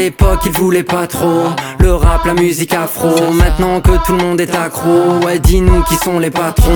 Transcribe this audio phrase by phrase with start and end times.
[0.00, 1.44] l'époque, il voulait pas trop
[1.78, 3.08] le rap, la musique afro.
[3.32, 6.70] Maintenant que tout le monde est accro, ouais, dis-nous qui sont les patrons.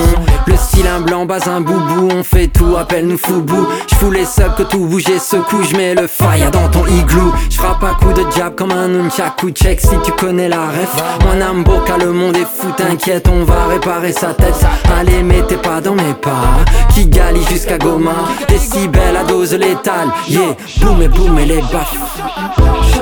[0.46, 3.66] Le style un blanc, bas un boubou, on fait tout, appelle-nous foubou.
[3.90, 7.32] J'fous les subs que tout bouge et secoue, j'mets le fire dans ton igloo.
[7.48, 10.94] J'frappe un coup de jab comme un nunchaku, check si tu connais la ref.
[11.24, 14.66] Mon âme boca, le monde est fou, t'inquiète, on va réparer sa tête.
[14.98, 18.12] Allez, mettez pas dans mes pas, qui galie jusqu'à Goma.
[18.48, 21.96] Décibel à dose létale, yeah, boum et boum et les baffes.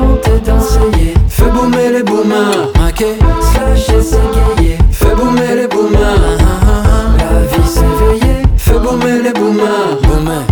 [0.03, 0.41] Chanter,
[0.99, 1.15] yeah.
[1.29, 3.05] Fais boomer les boomers, ok
[3.41, 4.79] Slasher, s'égayer.
[4.91, 6.39] Fais boomer les boomers.
[7.19, 9.99] La vie s'éveiller Fais boomer les boomers.
[10.03, 10.43] Boomer,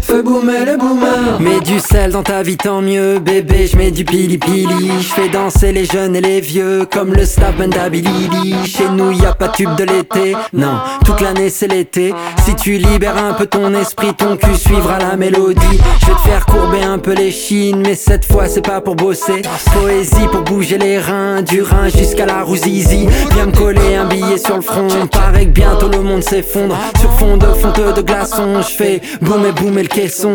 [0.00, 3.90] Fais boomer les boomers Mets du sel dans ta vie, tant mieux Bébé, je mets
[3.90, 4.90] du pili pili.
[5.00, 9.26] Je fais danser les jeunes et les vieux Comme le slap Mandabilili Chez nous, y
[9.26, 10.36] a pas de tube de l'été.
[10.52, 12.14] Non, toute l'année c'est l'été.
[12.44, 15.80] Si tu libères un peu ton esprit Ton cul suivra la mélodie.
[16.00, 18.96] Je vais te faire courber un peu les chines Mais cette fois c'est pas pour
[18.96, 19.42] bosser.
[19.72, 24.06] Poésie pour bouger les reins Du rein jusqu'à la rouzizi Viens me coller un
[24.38, 24.88] sur le front.
[25.10, 26.76] Paraît que bientôt le monde s'effondre.
[27.00, 30.34] Sur fond de fonte de glaçons Je fais boum et boum et le caisson.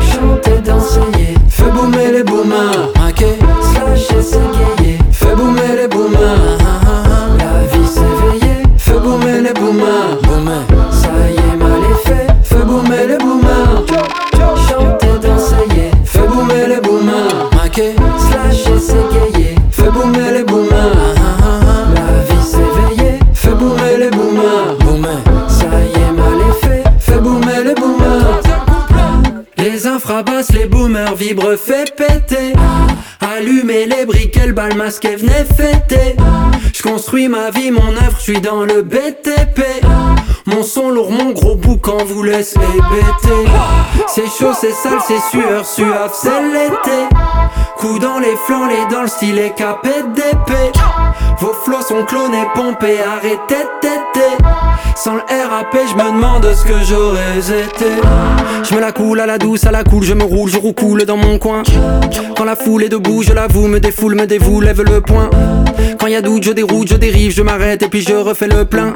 [0.00, 1.00] Chanter, danser.
[1.48, 2.88] Fais boomer les boomers.
[3.08, 3.24] Ok
[3.72, 4.98] Slasher, s'égayer.
[5.10, 6.21] Fais boomer les boomers
[31.32, 32.52] vibrent, fait péter.
[33.20, 36.16] Allumez les briquets, le bal masqué, venez fêter.
[36.72, 39.60] Je construis ma vie, mon œuvre, je suis dans le BTP.
[40.46, 43.50] Mon son lourd, mon gros boucan vous laisse hébéter.
[44.08, 47.08] C'est chaud, c'est sale, c'est sueur, suave, c'est l'été.
[47.76, 50.78] Coup les flancs, les dans le stylet, capé d'épée.
[51.38, 54.61] Vos flots sont clonés, pompés, arrêtez téter.
[55.02, 58.00] Sans le RAP, je me demande ce que j'aurais été.
[58.62, 61.04] Je me la coule à la douce, à la cool, je me roule, je roucoule
[61.06, 61.64] dans mon coin.
[62.36, 65.28] Quand la foule est debout, je l'avoue, me défoule, me dévoue, lève le poing.
[65.98, 68.64] Quand y a doute, je déroute, je dérive, je m'arrête et puis je refais le
[68.64, 68.92] plein.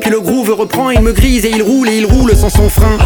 [0.00, 2.68] Puis le groove reprend, il me grise et il roule et il roule sans son
[2.68, 2.96] frein.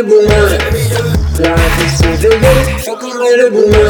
[0.00, 0.58] Fais boomer.
[1.40, 1.90] La vie
[3.36, 3.89] les boomers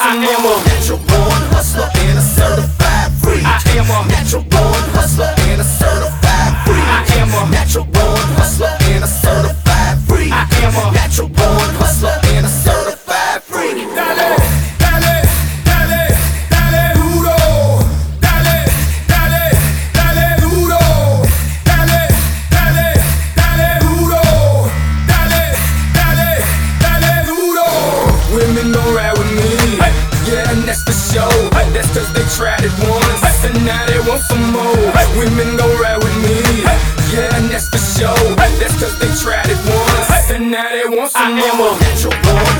[0.00, 0.49] some ah, more.
[40.50, 41.48] now they want some I more.
[41.48, 42.59] am a natural born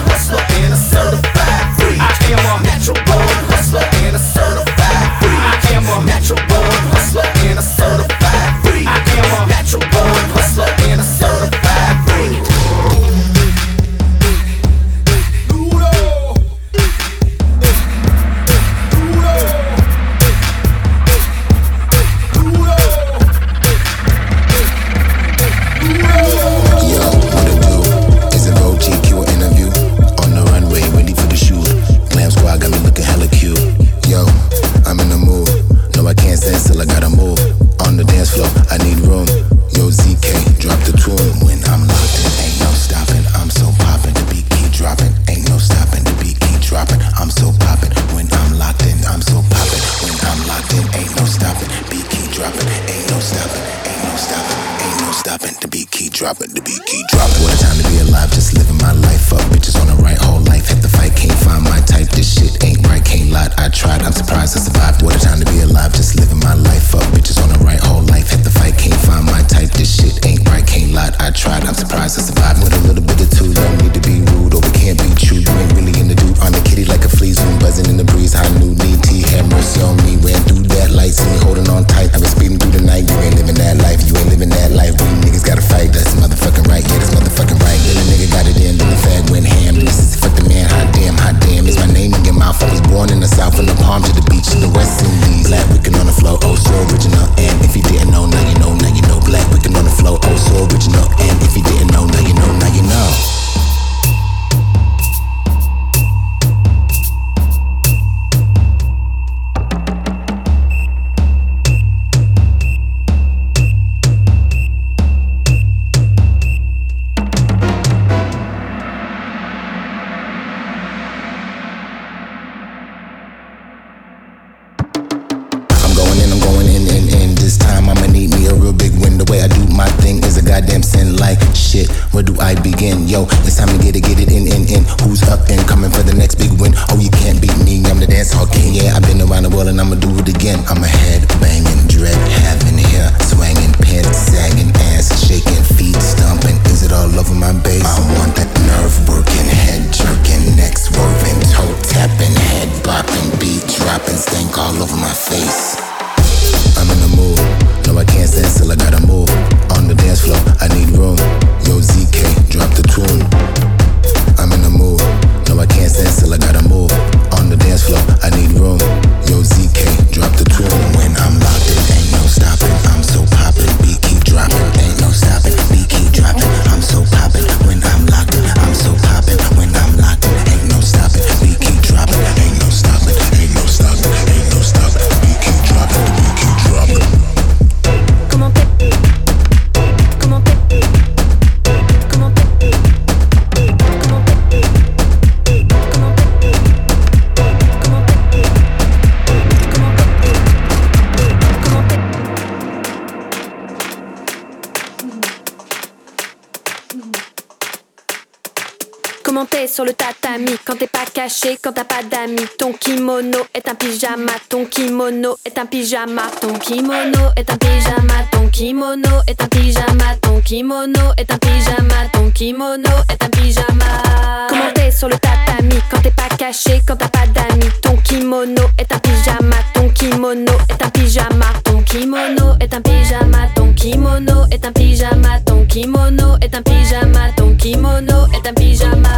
[211.62, 212.46] quand t'as pas d'amis.
[212.58, 218.24] Ton kimono est un pyjama, ton kimono est un pyjama, ton kimono est un pyjama,
[218.32, 224.46] ton kimono est un pyjama, ton kimono est un pyjama, ton kimono est un pyjama.
[224.48, 227.70] Comment sur le tatami quand t'es pas caché, quand t'as pas d'amis.
[227.82, 233.48] Ton kimono est un pyjama, ton kimono est un pyjama, ton kimono est un pyjama,
[233.54, 239.10] ton kimono est un pyjama, ton kimono est un pyjama, ton kimono est un pyjama.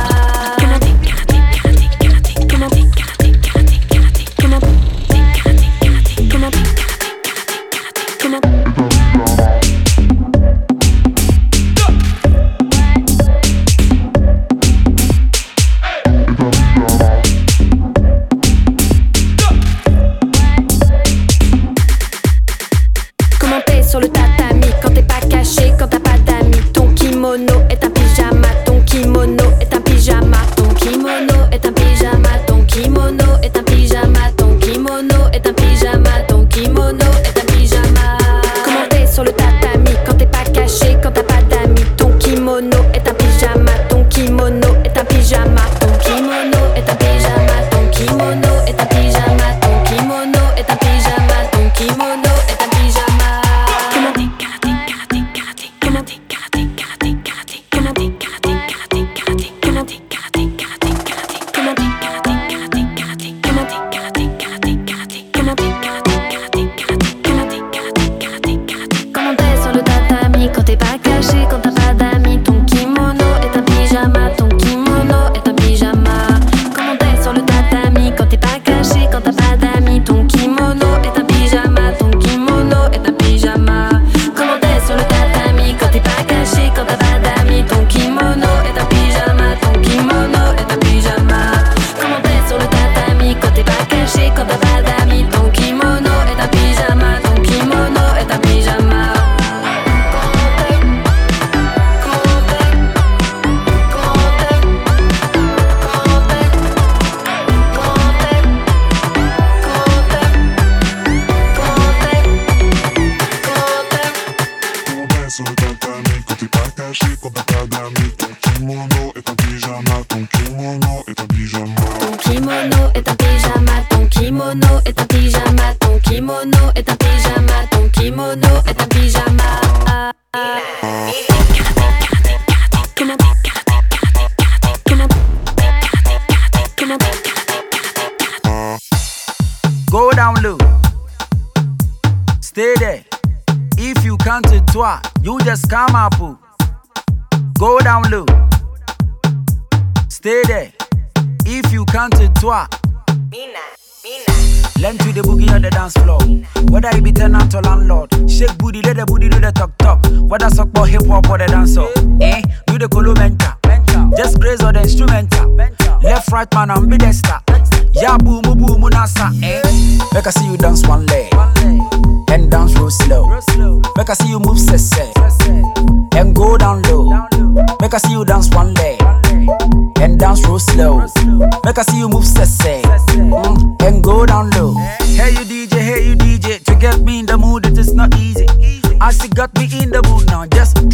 [8.23, 8.62] Come on.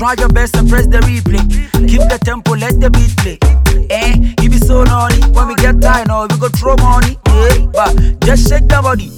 [0.09, 1.45] Try your best and press the replay.
[1.87, 3.37] Keep the tempo, let the beat play.
[3.91, 5.21] Eh, you be so naughty.
[5.33, 7.19] When we get tired, now we go throw money.
[7.29, 7.93] Yeah, but
[8.25, 9.11] just shake the body.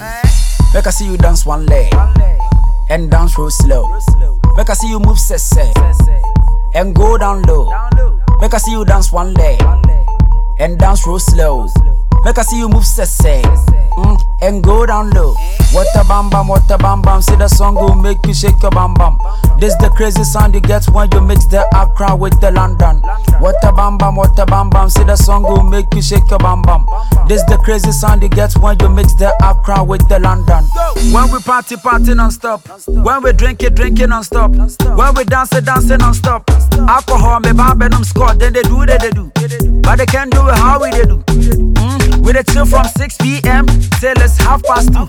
[0.75, 1.95] Make I see you dance one leg
[2.91, 3.87] and dance real slow.
[4.57, 5.63] Make I see you move sese
[6.75, 7.71] and go down low.
[8.41, 9.63] Make I see you dance one leg
[10.59, 11.69] and dance real slow.
[12.25, 13.17] Make I see you move sese
[13.97, 15.35] mm, and go down low.
[15.73, 17.23] What a bam bam, what a bam bam.
[17.23, 19.19] See the song will make you shake your bam bam.
[19.59, 23.01] This the crazy sound you get when you mix the Accra with the London.
[23.41, 24.91] What a bam bam, what a bam bam.
[24.91, 26.87] See the song will make you shake your bam bam.
[27.29, 30.65] This the crazy sound you get when you mix the Accra with the London.
[31.13, 32.67] When we party, party non-stop.
[32.87, 34.51] When we drink it, drink it non-stop.
[34.53, 36.51] When we dance it, dance it non-stop.
[36.89, 38.41] Alcohol, me bam, and I'm squad.
[38.41, 39.31] Then they do, they, they do.
[39.83, 41.23] But they can't do it how we they do.
[42.23, 43.67] We they chill from 6 p.m.
[44.01, 45.09] till it's half past two.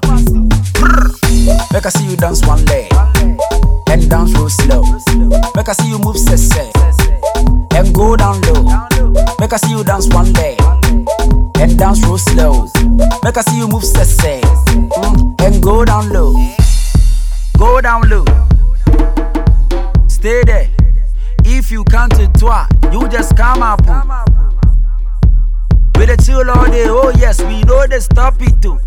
[1.74, 2.92] Make I see you dance one leg
[3.90, 4.84] and dance real slow.
[5.56, 6.52] Make I see you move sese
[7.76, 8.64] and go down low.
[9.40, 10.60] Make I see you dance one leg
[11.60, 12.68] and dance real slow.
[13.24, 16.34] Make I see you move sese mm, and go down low.
[17.58, 18.26] Go down low.
[20.08, 20.70] Stay there.
[21.44, 24.31] If you count to toi, you just come up.
[26.02, 28.80] We the chill all day, oh yes, we know they stop it too.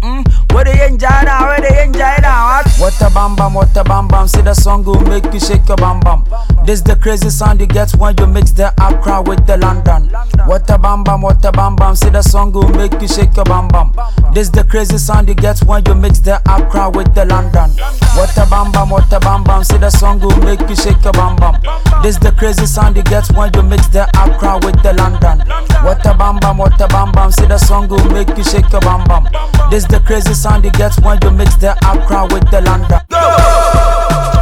[0.00, 2.62] Mm, where they enjoy now, where they enjoy now.
[2.62, 2.66] What?
[2.78, 4.28] What a bam bam, what a bam bam.
[4.28, 6.24] See the song will make you shake your bam bam.
[6.66, 10.08] This the crazy sound you get when you mix the Accra with the London.
[10.46, 11.96] What a bam bam, what a bam bam.
[11.96, 13.92] See the song will make you shake your bam bam.
[14.34, 17.70] This the crazy sound you get when you mix the Accra with the London.
[18.14, 19.64] What a bam bam, what a bam bam.
[19.64, 21.60] See the song will make you shake your bam bam.
[22.02, 25.40] This the crazy sound you get when you mix the Accra with the London.
[25.84, 27.30] What a bam bam, what a bam bam.
[27.32, 29.24] See the song will make you shake your bam bam.
[29.70, 32.98] This the crazy sound you get when you mix the Accra with the London.
[33.08, 34.41] Bam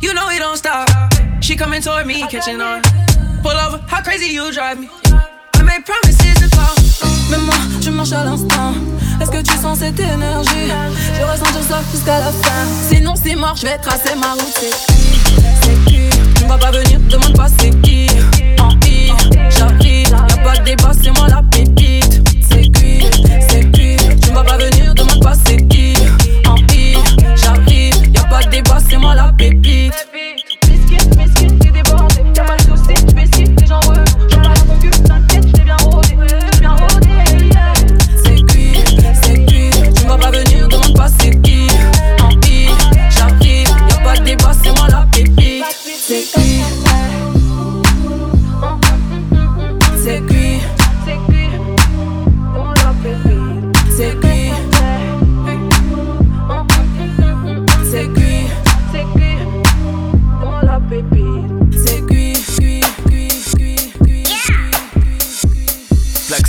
[0.00, 0.88] you know it don't stop.
[1.40, 2.82] She coming toward me, catching on.
[3.42, 4.88] Pull over, how crazy you drive me.
[5.56, 6.74] I made promises to call.
[7.30, 8.74] Mais moi, je marche à l'instant.
[9.20, 10.70] Est-ce que tu sens cette énergie?
[11.16, 12.64] Je ressens tout ça jusqu'à la fin.
[12.90, 14.74] Sinon, c'est mort, je vais tracer ma route.
[15.62, 16.10] C'est qui?
[16.36, 18.08] Tu ne vas pas venir, demande pas c'est qui.
[18.60, 19.12] En I,
[19.50, 22.22] j'arrive, y'a pas de débat, c'est moi la pépite.
[22.50, 23.04] C'est cuit,
[23.48, 23.96] c'est cuit.
[24.20, 25.94] Tu vas pas venir, demande pas c'est qui.
[26.46, 26.96] En I,
[27.36, 30.13] j'arrive, y'a pas de débat, all a big beat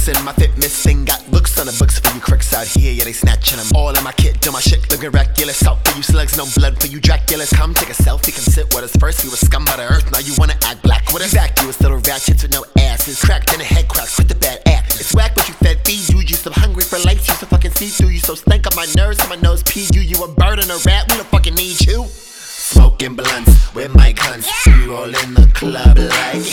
[0.06, 2.94] In My fitness thing got looks on the books for you crooks out here.
[2.94, 3.65] Yeah, they snatching them.
[3.74, 5.65] All in my kit, do my shit looking reckless.
[5.65, 7.50] Out for you slugs, no blood for you Draculas.
[7.50, 9.24] Come take a selfie, come sit with us first.
[9.24, 11.34] We was scum by the earth, now you wanna act black with us.
[11.34, 13.20] Back you was little ratchets with no asses.
[13.20, 14.94] Cracked in a head crack, with the bad act.
[15.02, 16.20] It's whack, but you fed feed you.
[16.22, 18.10] You some hungry for lights, you so fucking see through.
[18.10, 20.02] You so stank up my nerves, so my nose pee you.
[20.02, 22.06] You a bird and a rat, we don't fucking need you.
[22.13, 24.46] Smoking blunts with my guns.
[24.68, 26.46] We roll in the club like.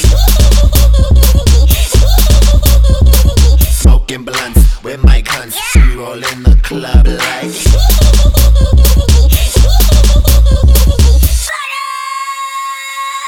[3.82, 5.58] Smoking blunts with my guns.
[5.74, 7.50] We roll in the club like.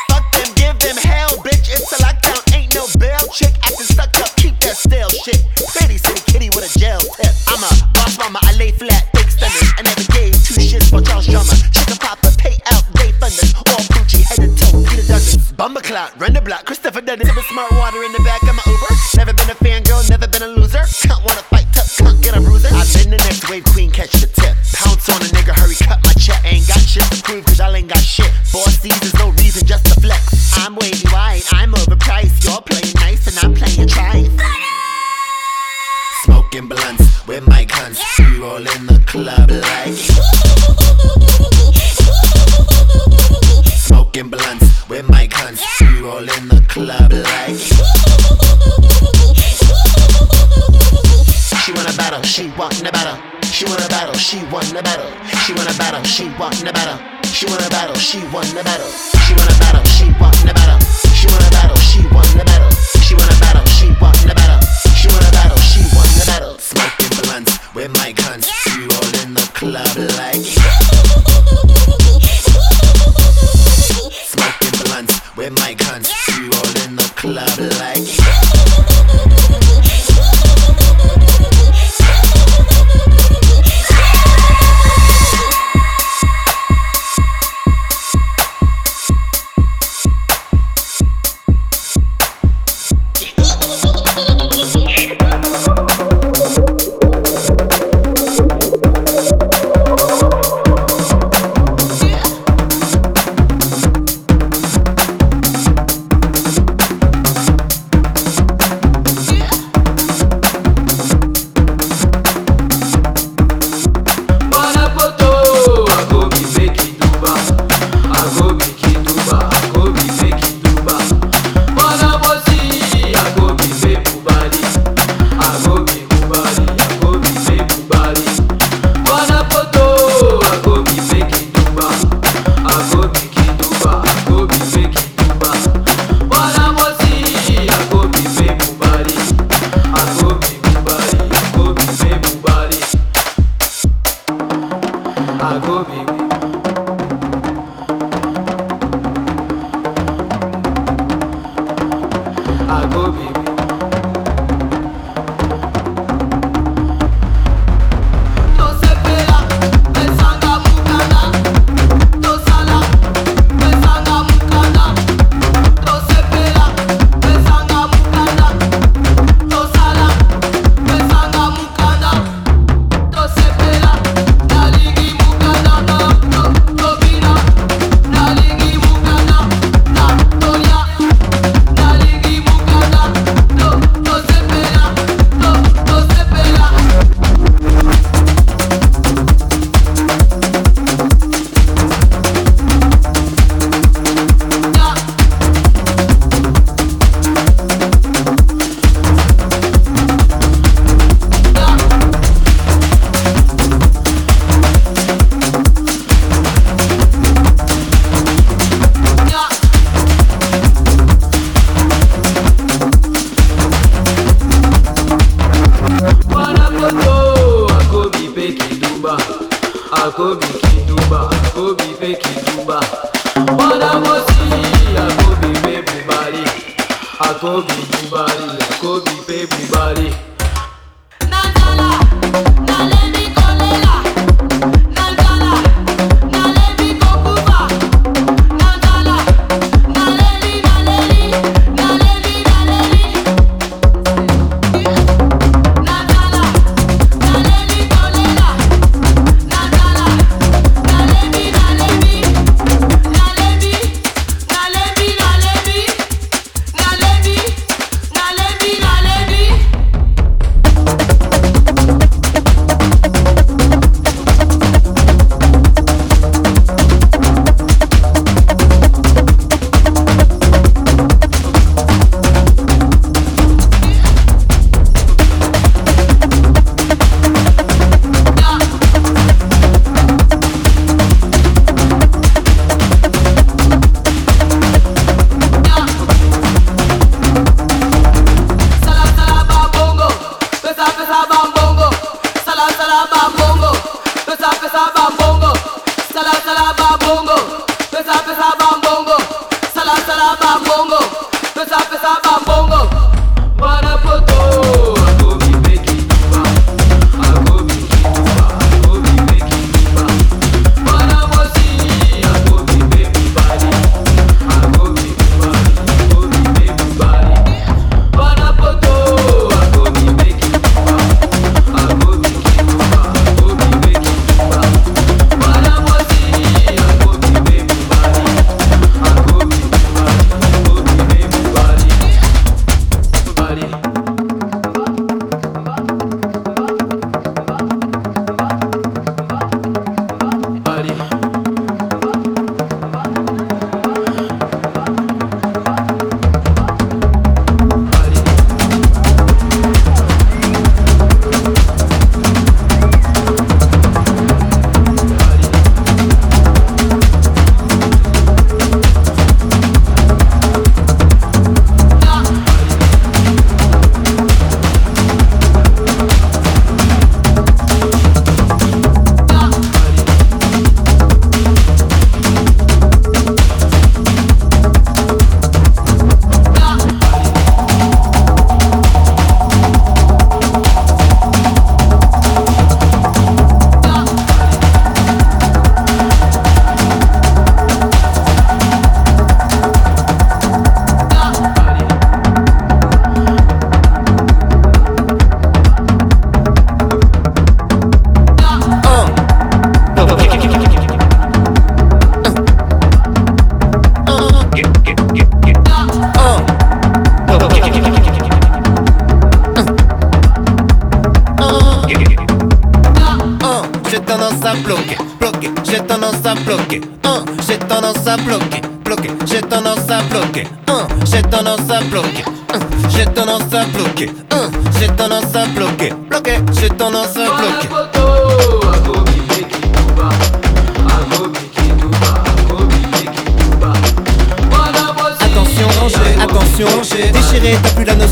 [0.06, 1.66] Fuck them, give them hell, bitch.
[1.74, 3.18] It's a lockdown, ain't no bail.
[3.34, 5.42] Chick acting stuck up, keep that stale shit.
[5.74, 7.34] Pretty city kitty with a jail tip.
[7.48, 9.74] I'm a boss mama, I lay flat, big stunners.
[9.76, 11.58] I never gave two shits for Charles Drummer.
[11.74, 13.58] Chicken popper, pay out, day funders.
[13.58, 15.50] All Gucci, head to toe, Peter Dozens.
[15.82, 17.73] Clock, run the block, Christopher Dennis, smart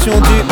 [0.05, 0.52] 兄弟。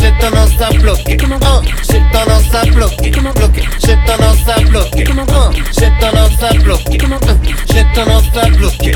[0.00, 1.16] J'ai tendance à bloquer.
[1.22, 3.62] Oh, J'ai tendance à bloquer, bloquer.
[3.84, 5.04] J'ai tendance à bloquer.
[5.08, 6.98] Oh, J'ai tendance à bloquer.
[7.72, 8.92] J'ai tendance à bloquer.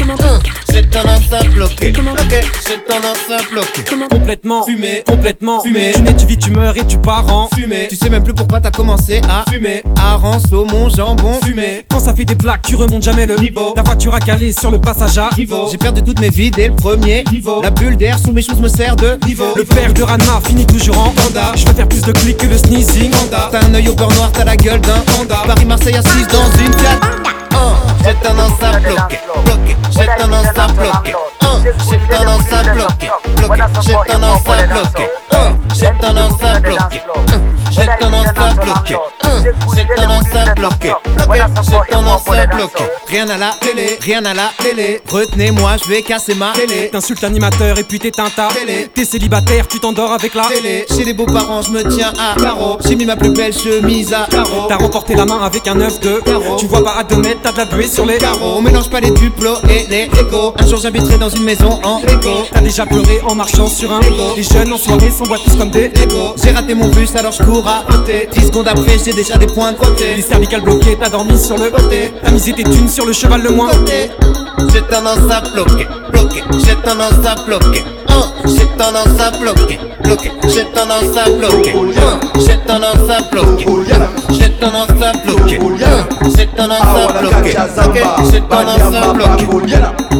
[0.73, 1.93] J'ai tendance à bloquer.
[1.93, 3.85] J'ai tendance à bloquer.
[4.11, 5.61] Complètement fumé, complètement.
[5.63, 8.23] Fumé Tu nais, tu vis, tu meurs et tu pars en fumé Tu sais même
[8.23, 9.83] plus pourquoi t'as commencé à fumer.
[10.01, 11.41] Hareng, saumon, jambon.
[11.45, 13.73] Fumé Quand ça fait des plaques, tu remontes jamais le niveau.
[13.75, 15.69] Ta voiture a calé sur le passage à niveau.
[15.71, 17.25] J'ai perdu toutes mes vies dès le premier.
[17.33, 17.61] Niveau.
[17.63, 19.53] La bulle d'air sous mes choses me sert de niveau.
[19.57, 22.47] Le père de Rana finit toujours en panda Je vais faire plus de clics que
[22.47, 25.43] le sneezing T'as un œil au beurre noir, t'as la gueule d'un panda.
[25.47, 26.99] Paris-Marseille assise dans une Fiat
[28.05, 31.47] J'ai tendance à bloquer, bloquer J'ai tendance à bloquer oh,
[31.91, 35.37] J'ai tendance à bloquer, bloquer J'ai tendance à bloquer oh,
[35.75, 37.03] J'ai tendance à bloquer
[37.71, 38.97] J'ai tendance à bloquer
[39.75, 40.95] J'ai tendance à bloquer
[41.63, 42.85] j'ai tendance à bloquer.
[43.09, 45.01] Rien à la télé, rien à la télé.
[45.09, 46.91] Retenez-moi, je vais casser ma télé.
[46.91, 48.89] T'insultes l'animateur et puis t'éteins ta Télé.
[48.95, 50.87] T'es célibataire, tu t'endors avec la Télé.
[50.89, 52.79] Chez les beaux-parents, je me tiens à carreau.
[52.85, 54.67] J'ai mis ma plus belle chemise à carreau.
[54.69, 56.57] T'as remporté la main avec un œuf de Carreau.
[56.57, 58.55] Tu vois pas à deux mètres, t'as de la sur les Carreau.
[58.59, 60.55] On mélange pas les duplos et les égos.
[60.59, 62.45] Un jour j'habiterai dans une maison en Lego.
[62.53, 64.35] T'as déjà pleuré en marchant sur un Lego.
[64.37, 66.35] Les jeunes en soirée s'emboîtent tous comme des Lego.
[66.43, 68.29] J'ai raté mon bus alors je cours à côté.
[68.33, 70.15] 10 secondes après, j'ai déjà des points de côté.
[70.17, 72.13] Les cervicales bloquées, t'as dormi sur le Côté.
[72.23, 73.71] T'as misé tes thunes sur le cheval le moins.
[74.73, 76.43] J'ai tendance à bloquer, bloquer.
[76.65, 77.85] J'ai tendance à bloquer.
[78.09, 80.33] Hein, J'ai tendance à bloquer, bloquer.
[80.49, 81.73] J'ai tendance à bloquer.
[81.73, 83.67] Hein, J'ai tendance à bloquer.
[84.31, 85.59] J'ai tendance à bloquer.
[85.59, 87.57] Hein, J'ai tendance à bloquer.
[88.29, 89.17] J'ai tendance à bloquer.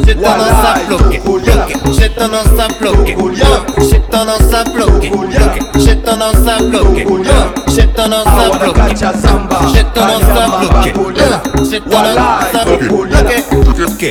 [0.09, 1.17] J'ai tendance à bloquer.
[1.93, 3.15] J'ai tendance à bloquer.
[3.15, 3.47] Hein,
[3.89, 5.13] J'ai tendance à bloquer.
[5.79, 7.05] J'ai tendance à bloquer.
[7.11, 8.95] Hein, J'ai tendance à bloquer.
[9.75, 10.93] J'ai tendance à bloquer.
[11.21, 11.41] Hein,
[11.71, 12.15] J'ai tendance
[12.55, 14.11] à bloquer.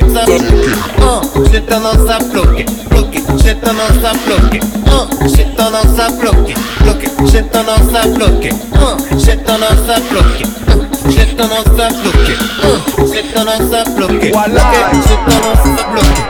[1.02, 1.20] Hein,
[1.52, 3.19] J'ai tendance à bloquer, bloquer.
[3.38, 4.60] J'ai tendance à bloquer.
[4.86, 7.08] Hein, J'ai tendance à bloquer, bloquer.
[7.32, 8.50] J'ai tendance à bloquer.
[8.74, 10.44] Hein, J'ai tendance à bloquer.
[10.68, 12.36] Hein, J'ai tendance à bloquer.
[12.62, 14.30] Hein, J'ai tendance à bloquer.
[14.32, 14.72] Voilà.
[15.06, 16.22] J'ai tendance à bloquer.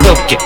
[0.00, 0.38] Bloquer.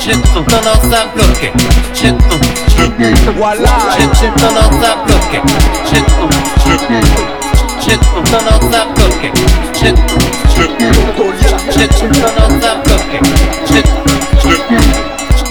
[0.00, 1.52] J'ai tendance à bloquer.
[1.94, 2.12] J'ai
[3.36, 3.68] Voilà.
[3.96, 6.33] j'ai j'ai tendance à bloquer.
[6.74, 6.80] J'ai
[7.86, 9.30] j'ai tendance à bloquer.
[9.74, 9.94] J'ai
[11.70, 13.20] j'ai tendance à bloquer.
[13.66, 13.82] J'ai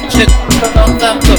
[0.09, 1.32] j'ai tendance à bloquer.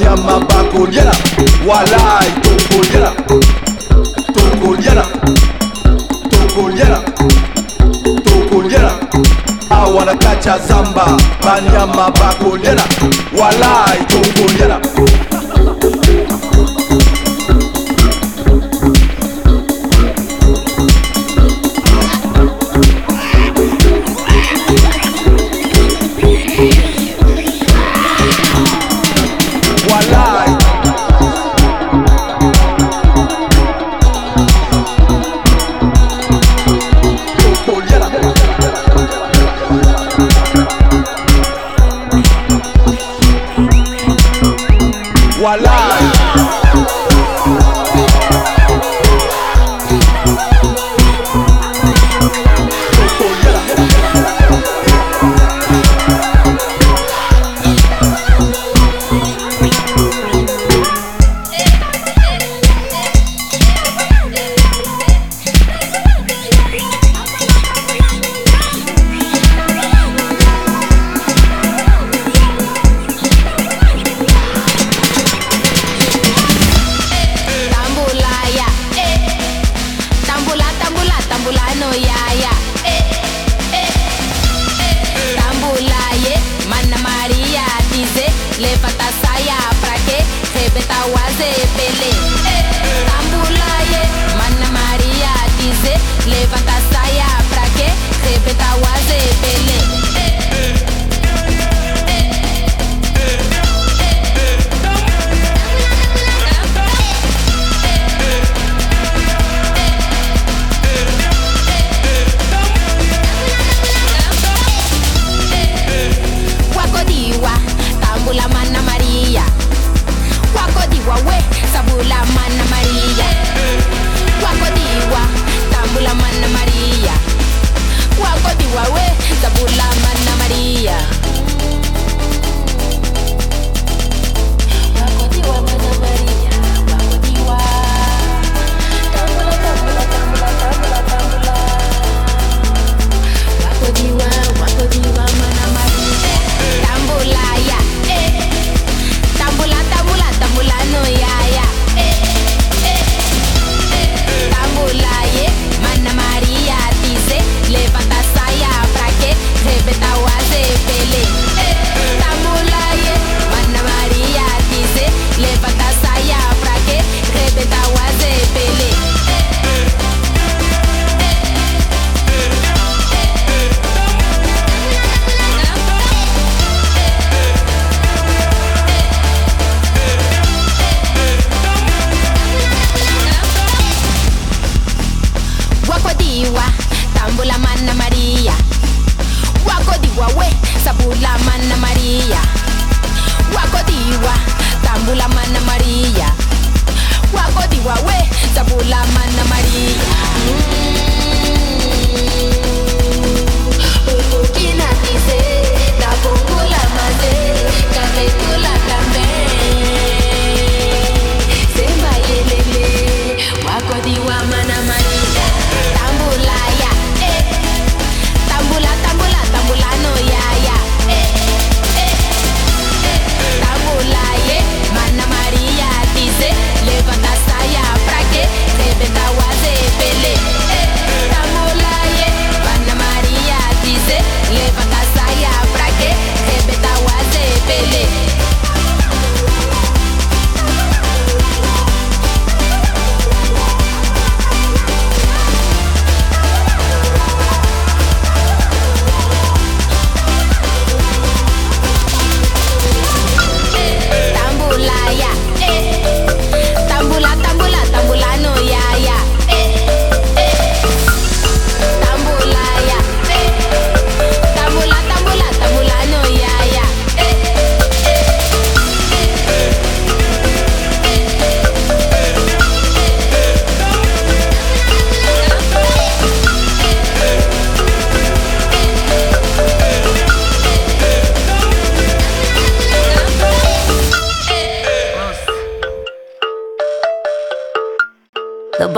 [0.00, 1.12] nyama bakoliana
[1.68, 3.12] walai tokoliana
[4.34, 5.04] tokoliana
[6.30, 7.00] tokoliana
[8.24, 8.90] tokoliana
[9.70, 11.06] awanakacha zamba
[11.44, 12.82] banyama bakoliana
[13.40, 14.80] walai tokoliana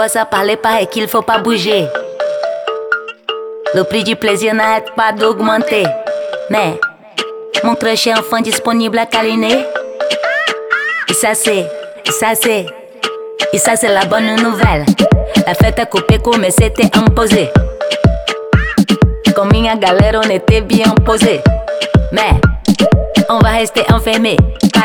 [0.09, 1.87] boss a parlé pas et qu'il faut pas bouger.
[3.75, 5.85] Le prix du plaisir n'arrête pas d'augmenter.
[6.49, 6.81] Mais
[7.63, 9.67] mon crush est enfin disponible à câliner.
[11.09, 11.67] Et ça c'est,
[12.07, 12.67] ça c'est,
[13.53, 14.87] et ça c'est la bonne nouvelle.
[15.47, 17.51] La fête a coupé mais c'était imposé.
[19.35, 21.41] Comme une galère on était bien posé.
[22.13, 22.31] Mais
[23.29, 24.37] on va rester enfermé,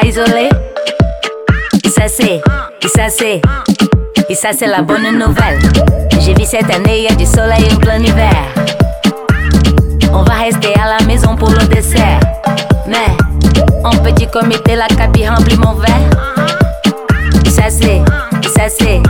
[0.03, 0.49] isolé.
[1.85, 2.41] Et ça c'est,
[2.81, 3.41] et ça c'est.
[4.33, 5.59] Et ça c'est la bonne nouvelle.
[6.19, 8.33] J'ai vu cette année, y a du soleil en plein hiver.
[10.11, 12.19] On va rester à la maison pour le dessert.
[12.87, 13.15] Mais
[13.83, 16.09] en petit comité, la cabine remplit mon verre.
[17.45, 18.01] Ça c'est,
[18.57, 19.03] ça c'est,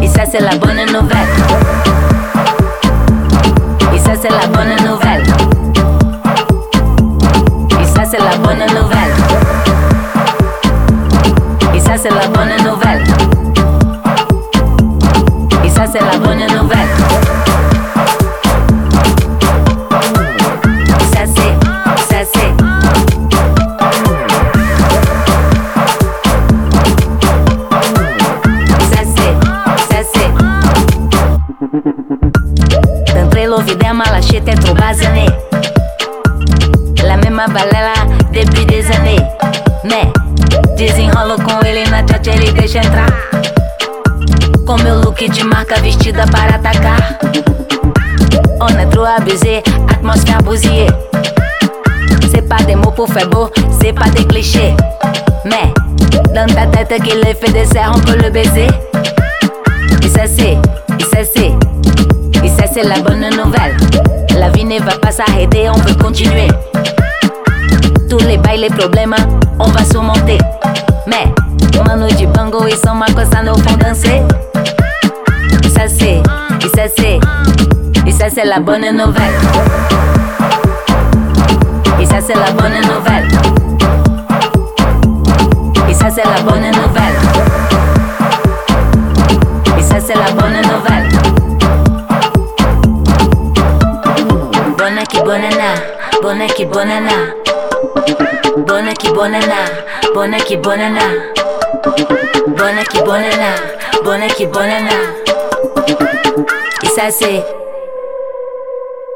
[0.00, 1.32] et ça c'est la bonne nouvelle.
[3.92, 5.24] Et ça c'est la bonne nouvelle.
[7.80, 9.12] Et ça c'est la bonne nouvelle.
[11.74, 12.75] Et ça c'est la bonne nouvelle.
[33.96, 35.26] L'ovidé malaché t'es trop basané.
[37.04, 37.94] La même balela
[38.32, 39.22] depuis des années.
[39.84, 40.12] Mais
[40.76, 43.10] desenrolo com ele na tchatcha ele deixa entrar.
[44.66, 47.18] Com meu look de marca vestida para atacar.
[48.60, 50.90] On a trop abusé, atmosphère bousillée.
[52.30, 54.74] C'est pas des mots pour faire beau, c'est pas des clichés.
[55.44, 55.72] Mais
[56.34, 58.68] dans ta tête qu'il est fait dessert, on peut le baiser.
[60.14, 60.56] Ça c'est,
[60.98, 61.24] et ça
[62.76, 63.74] c'est la bonne nouvelle.
[64.38, 66.48] La vie ne va pas s'arrêter, on peut continuer.
[68.10, 69.14] Tous les bails, les problèmes,
[69.58, 70.36] on va surmonter.
[71.06, 71.32] Mais,
[71.86, 74.20] mano de bango et son macossa nous font danser.
[75.64, 77.18] Et ça c'est, et ça c'est,
[78.06, 79.36] et ça c'est la bonne nouvelle.
[81.98, 83.26] Et ça c'est la bonne nouvelle.
[85.88, 87.16] Et ça c'est la bonne nouvelle.
[89.78, 90.95] Et ça c'est la bonne nouvelle.
[95.06, 95.74] Bona qui bonana,
[96.20, 97.12] bona qui bonana.
[98.66, 99.58] Bona qui bonana,
[100.14, 101.00] bona qui bonana.
[102.48, 103.50] Bona qui bonana,
[104.04, 104.96] bona qui bonana.
[106.82, 107.44] Et ça c'est,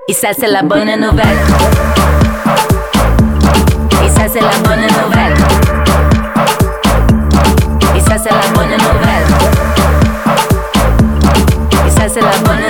[0.06, 1.38] et ça c'est la bonne nouvelle.
[4.04, 5.36] Et ça c'est la bonne nouvelle.
[7.96, 9.26] Et ça c'est la bonne nouvelle.
[11.86, 12.69] Et ça c'est la bonne nouvelle.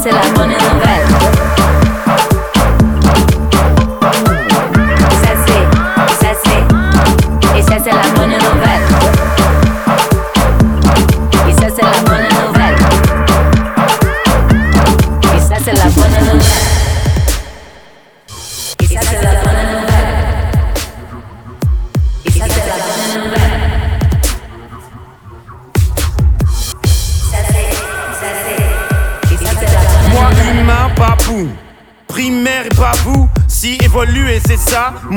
[0.00, 0.59] Et ça c'est la bonne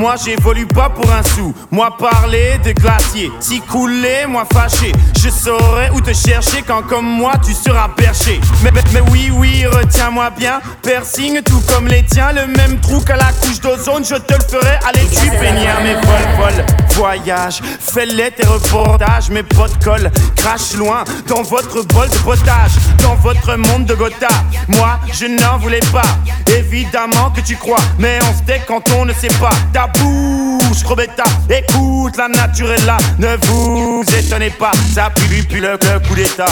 [0.04, 1.54] moi j'évolue pas pour un sou.
[1.70, 4.92] Moi parler de glacier, si couler, moi fâché.
[5.18, 8.38] Je saurais où te chercher quand comme moi tu seras perché.
[8.62, 10.60] Mais, mais, oui, oui, retiens-moi bien.
[10.82, 14.40] Piercing tout comme les tiens, le même trou qu'à la couche d'ozone, je te le
[14.40, 14.78] ferai.
[14.86, 17.62] Allez, tu peignard, mes vol, voyage.
[17.80, 23.56] Fais-les tes reportages, mes potes collent, crache loin dans votre bol de potage, dans votre
[23.56, 24.28] monde de Gotha.
[24.68, 26.02] Moi, je n'en voulais pas,
[26.58, 29.50] évidemment que tu crois, mais on se quand on ne sait pas.
[29.98, 35.76] Bouche, Robetta, écoute, la nature est là, ne vous étonnez pas, ça pue, pue le,
[36.06, 36.46] coup d'état.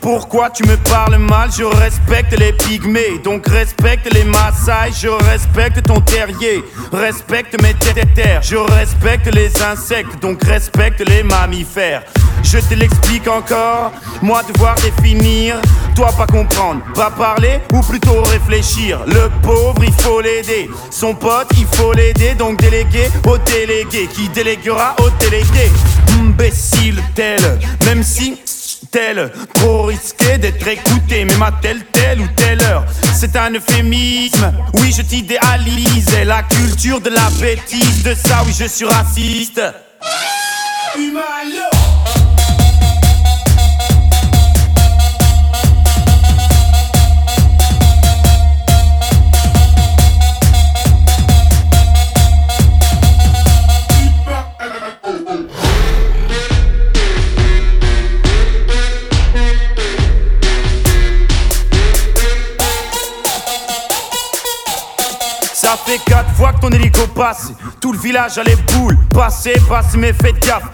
[0.00, 1.50] Pourquoi tu me parles mal?
[1.56, 4.92] Je respecte les pygmées, donc respecte les Maasai.
[5.00, 8.42] Je respecte ton terrier, respecte mes terres.
[8.42, 12.02] Je respecte les insectes, donc respecte les mammifères.
[12.42, 15.56] Je te l'explique encore, moi devoir définir,
[15.94, 19.00] toi pas comprendre, pas parler ou plutôt réfléchir.
[19.06, 24.08] Le pauvre il faut l'aider, son pote il faut l'aider, donc déléguer au délégué.
[24.12, 25.70] Qui déléguera au délégué?
[26.20, 28.38] Imbécile tel, même si
[28.92, 32.84] tel, trop risqué d'être écouté, même à telle, telle ou telle heure.
[33.18, 38.66] C'est un euphémisme, oui je t'idéalise, la culture de la bêtise, de ça oui je
[38.66, 39.60] suis raciste.
[39.60, 41.81] Ça
[65.98, 68.96] quatre fois que ton hélico passe, tout le village a les boules.
[69.12, 70.64] Passez, passez, mais faites gaffe.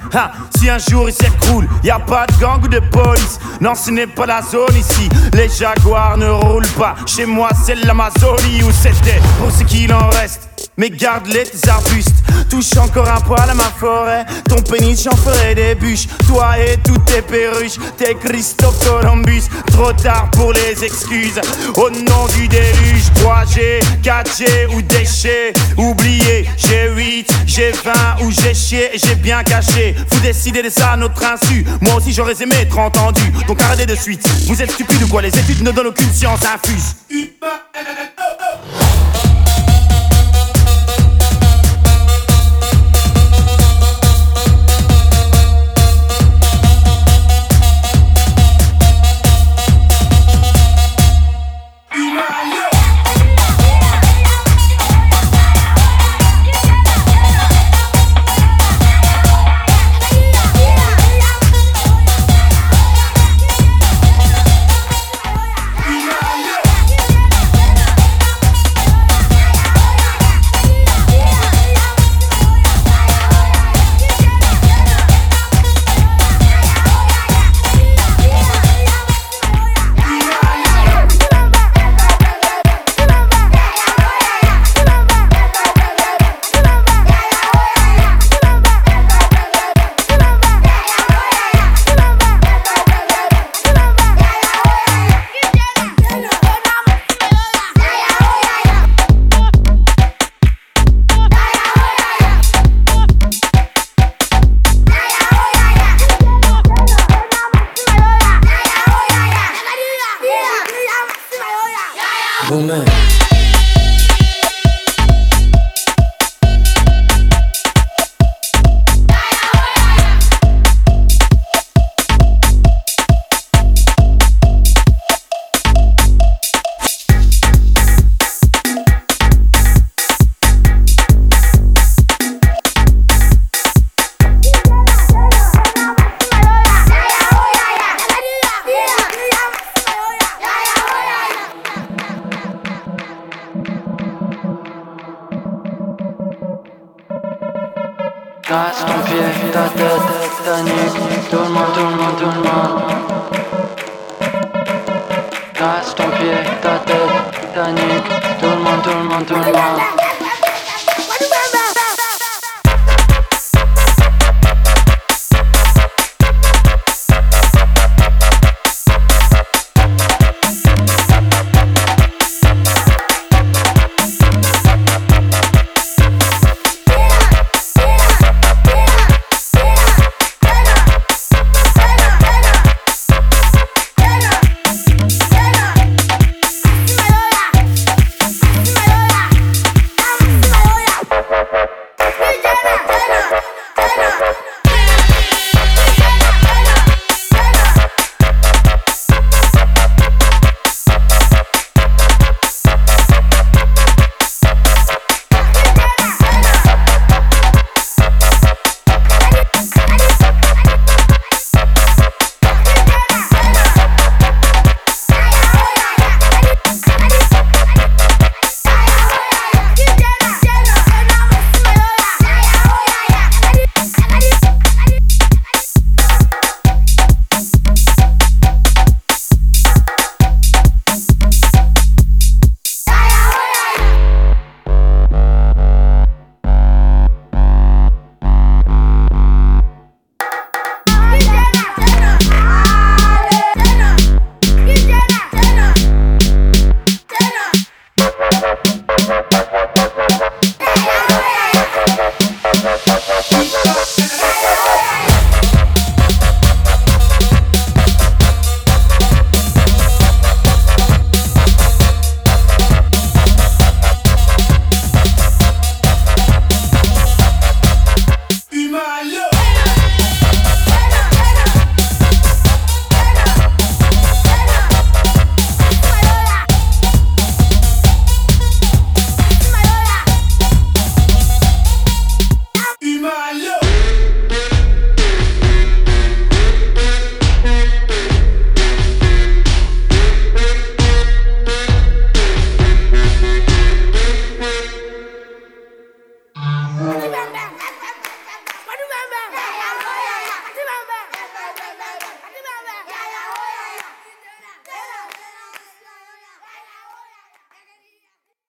[0.57, 3.39] Si un jour il s'écroule, y a pas de gang ou de police.
[3.61, 5.09] Non, ce n'est pas la zone ici.
[5.33, 6.95] Les jaguars ne roulent pas.
[7.07, 9.21] Chez moi, c'est l'Amazonie où c'était.
[9.39, 10.58] Pour ce qu'il en reste.
[10.79, 12.15] Mais garde-les tes arbustes,
[12.49, 14.25] touche encore un poil à ma forêt.
[14.49, 16.07] Ton pénis, j'en ferai des bûches.
[16.29, 19.43] Toi et toutes tes perruches, t'es Christophe Columbus.
[19.73, 21.41] Trop tard pour les excuses.
[21.75, 25.53] Au nom du déluge, 3G, 4G ou déchets.
[25.77, 29.97] Oubliez, j'ai 8, j'ai 20 ou j'ai chié et j'ai bien caché.
[30.13, 31.67] Vous décidez de ça à notre insu.
[31.81, 33.33] Moi aussi j'aurais aimé être entendu.
[33.49, 34.25] Donc arrêtez de suite.
[34.47, 35.23] Vous êtes stupide ou quoi?
[35.23, 36.95] Les études ne donnent aucune science infuse.